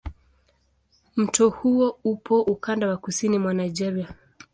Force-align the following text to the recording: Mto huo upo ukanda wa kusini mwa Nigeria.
Mto 1.15 1.49
huo 1.49 1.99
upo 2.03 2.41
ukanda 2.41 2.87
wa 2.87 2.97
kusini 2.97 3.39
mwa 3.39 3.53
Nigeria. 3.53 4.09